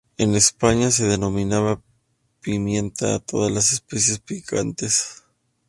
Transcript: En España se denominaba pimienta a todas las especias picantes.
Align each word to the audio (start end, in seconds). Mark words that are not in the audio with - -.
En 0.17 0.33
España 0.33 0.89
se 0.89 1.05
denominaba 1.05 1.79
pimienta 2.41 3.13
a 3.13 3.19
todas 3.19 3.51
las 3.51 3.71
especias 3.71 4.17
picantes. 4.17 5.21